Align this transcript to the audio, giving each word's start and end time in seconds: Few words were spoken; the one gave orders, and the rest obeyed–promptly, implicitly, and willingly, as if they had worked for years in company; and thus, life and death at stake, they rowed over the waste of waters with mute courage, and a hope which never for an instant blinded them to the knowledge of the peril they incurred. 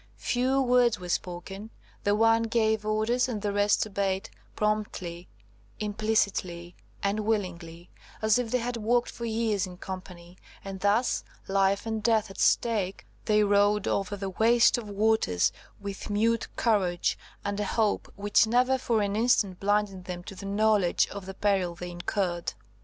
Few 0.17 0.59
words 0.59 0.99
were 0.99 1.09
spoken; 1.09 1.69
the 2.05 2.15
one 2.15 2.41
gave 2.41 2.87
orders, 2.87 3.29
and 3.29 3.39
the 3.43 3.51
rest 3.53 3.85
obeyed–promptly, 3.85 5.27
implicitly, 5.79 6.75
and 7.03 7.19
willingly, 7.19 7.91
as 8.19 8.39
if 8.39 8.49
they 8.49 8.57
had 8.57 8.77
worked 8.77 9.11
for 9.11 9.25
years 9.25 9.67
in 9.67 9.77
company; 9.77 10.39
and 10.65 10.79
thus, 10.79 11.23
life 11.47 11.85
and 11.85 12.01
death 12.01 12.31
at 12.31 12.39
stake, 12.39 13.05
they 13.25 13.43
rowed 13.43 13.87
over 13.87 14.15
the 14.17 14.31
waste 14.31 14.79
of 14.79 14.89
waters 14.89 15.51
with 15.79 16.09
mute 16.09 16.47
courage, 16.55 17.15
and 17.45 17.59
a 17.59 17.65
hope 17.65 18.11
which 18.15 18.47
never 18.47 18.79
for 18.79 19.03
an 19.03 19.15
instant 19.15 19.59
blinded 19.59 20.05
them 20.05 20.23
to 20.23 20.33
the 20.33 20.47
knowledge 20.47 21.05
of 21.09 21.27
the 21.27 21.35
peril 21.35 21.75
they 21.75 21.91
incurred. 21.91 22.53